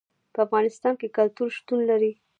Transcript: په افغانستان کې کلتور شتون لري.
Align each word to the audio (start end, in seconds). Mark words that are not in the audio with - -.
په 0.33 0.39
افغانستان 0.45 0.93
کې 0.99 1.07
کلتور 1.17 1.49
شتون 1.57 1.79
لري. 1.89 2.11